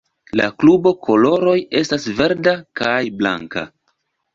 La 0.39 0.47
klubo 0.63 0.93
koloroj 1.09 1.55
estas 1.83 2.11
verda 2.23 2.59
kaj 2.83 3.01
blanka. 3.23 3.71